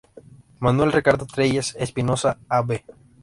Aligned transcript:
Manuel 0.61 0.93
Ricardo 0.93 1.27
Trelles, 1.27 1.75
Espinosa, 1.77 2.39
Av. 2.49 2.69